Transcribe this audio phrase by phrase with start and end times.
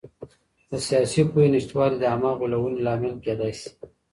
[0.69, 3.69] د سياسي پوهي نشتوالی د عامه غولونې لامل کېدای سي.